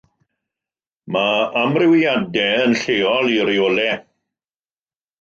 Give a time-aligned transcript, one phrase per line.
[1.17, 4.05] Mae amrywiadau yn lleol i reolau.